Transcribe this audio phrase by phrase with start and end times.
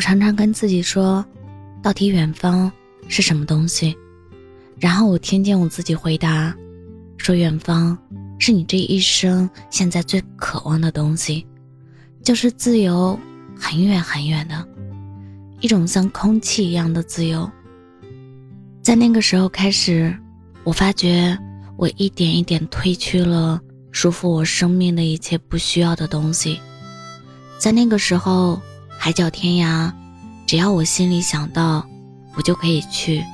[0.00, 1.22] 我常常跟自己说，
[1.82, 2.72] 到底远方
[3.06, 3.94] 是什么东西？
[4.78, 6.56] 然后我听见我自己回答，
[7.18, 7.98] 说远方
[8.38, 11.46] 是你这一生现在最渴望的东西，
[12.22, 13.20] 就是自由，
[13.54, 14.66] 很远很远的，
[15.60, 17.46] 一种像空气一样的自由。
[18.80, 20.16] 在那个时候开始，
[20.64, 21.38] 我发觉
[21.76, 23.60] 我一点一点褪去了
[23.92, 26.58] 束缚我生命的一切不需要的东西。
[27.58, 28.58] 在那个时候，
[29.02, 29.90] 海角天涯，
[30.46, 31.82] 只要我心里想到，
[32.34, 33.24] 我就可以去。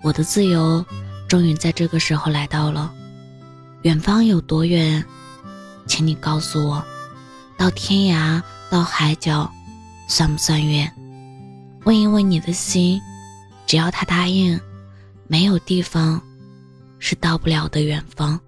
[0.00, 0.86] 我的自由，
[1.28, 2.94] 终于在这个时候来到了。
[3.82, 5.04] 远方有多远，
[5.88, 6.84] 请你告诉我。
[7.58, 9.50] 到天涯，到海角，
[10.06, 10.90] 算不算远？
[11.84, 13.02] 问一问你的心，
[13.66, 14.58] 只要他答应。
[15.26, 16.22] 没有地方
[17.00, 18.38] 是到不了的远方。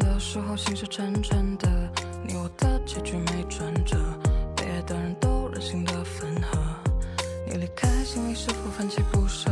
[0.00, 1.68] 的时候心是沉沉的。
[2.26, 3.96] 你我的结局没转折，
[4.56, 6.58] 被爱的人都任性的分合。
[7.46, 9.48] 你离开，心里是否泛起不舍？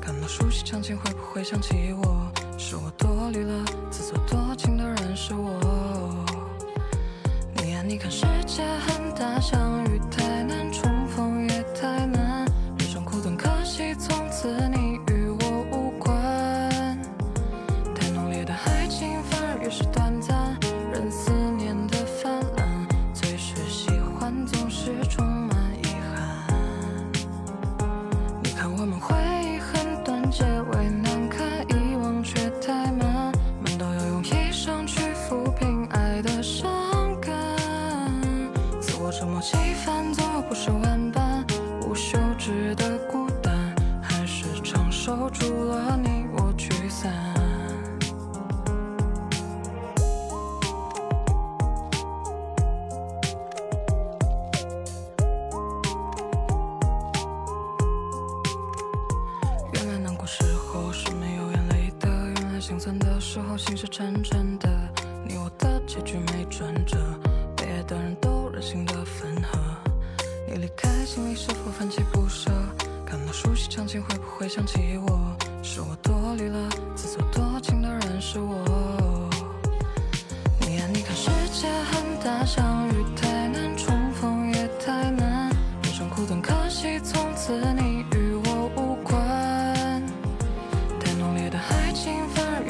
[0.00, 2.32] 看到熟悉场景，会不会想起我？
[2.56, 3.64] 是我多虑了，
[24.86, 26.46] 是充满遗憾。
[28.40, 33.32] 你看我们回忆很短，结尾难看，遗忘却太慢，
[33.64, 36.70] 难道要用一生去抚平爱的伤
[37.20, 37.34] 感。
[38.80, 41.44] 自我折磨几番，总有不舍万般，
[41.88, 45.95] 无休止的孤单，还是承受住了
[62.66, 64.68] 心酸的时候心是沉沉的。
[65.24, 66.96] 你我的结局没转折，
[67.56, 69.56] 被爱的人都任性的分合。
[70.48, 72.50] 你离开，心里是否泛起不舍？
[73.06, 75.36] 看到熟悉场景，会不会想起我？
[75.62, 79.30] 是我多虑了，自作多情的人是我。
[80.62, 85.50] 你呀，你看世界很大，相遇太难，重逢也太难，
[85.84, 88.04] 人生苦短，可惜从此你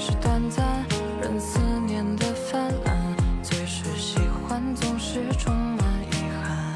[0.00, 0.64] 是短暂，
[1.20, 2.96] 任思念的泛滥，
[3.42, 4.18] 最是喜
[4.48, 5.78] 欢总是充满
[6.10, 6.74] 遗憾。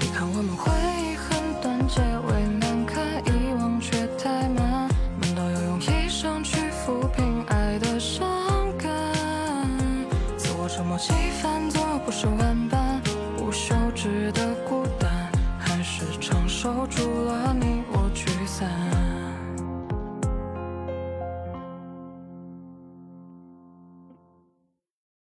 [0.00, 0.72] 你看我们回
[1.02, 4.88] 忆很短，结尾难看，遗忘却太慢，
[5.20, 8.26] 难道要用一生去抚平爱的伤
[8.78, 8.90] 感。
[10.38, 11.12] 自我折磨几
[11.42, 12.67] 番，总有不舍完，